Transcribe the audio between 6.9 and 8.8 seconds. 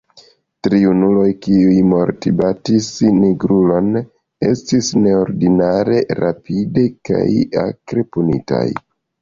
kaj akre punitaj.